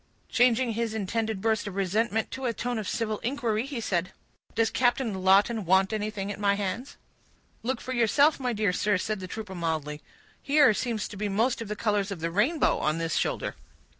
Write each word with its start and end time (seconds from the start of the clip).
Changing 0.29 0.71
his 0.73 0.95
intended 0.95 1.41
burst 1.41 1.67
of 1.67 1.75
resentment 1.75 2.31
to 2.31 2.45
a 2.45 2.53
tone 2.53 2.79
of 2.79 2.89
civil 2.89 3.19
inquiry, 3.19 3.67
he 3.67 3.79
said,— 3.79 4.11
"Does 4.55 4.71
Captain 4.71 5.13
Lawton 5.13 5.63
want 5.63 5.93
anything 5.93 6.31
at 6.31 6.39
my 6.39 6.55
hands?" 6.55 6.97
"Look 7.61 7.79
for 7.79 7.93
yourself, 7.93 8.39
my 8.39 8.51
dear 8.51 8.73
sir," 8.73 8.97
said 8.97 9.19
the 9.19 9.27
trooper 9.27 9.53
mildly. 9.53 10.01
"Here 10.41 10.73
seem 10.73 10.97
to 10.97 11.15
be 11.17 11.29
most 11.29 11.61
of 11.61 11.67
the 11.67 11.75
colors 11.75 12.09
of 12.09 12.19
the 12.19 12.31
rainbow, 12.31 12.79
on 12.79 12.97
this 12.97 13.15
shoulder." 13.15 13.53